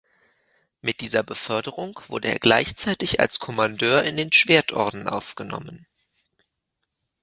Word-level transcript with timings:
Mit 0.81 1.01
dieser 1.01 1.21
Beförderung 1.21 1.99
wurde 2.07 2.27
er 2.29 2.39
gleichzeitig 2.39 3.19
als 3.19 3.37
Kommandeur 3.37 4.01
in 4.01 4.17
den 4.17 4.31
Schwertorden 4.33 5.07
aufgenommen. 5.07 5.85